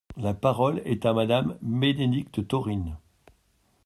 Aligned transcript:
La 0.17 0.33
parole 0.33 0.81
est 0.85 1.05
à 1.05 1.13
Madame 1.13 1.59
Bénédicte 1.61 2.47
Taurine. 2.47 2.97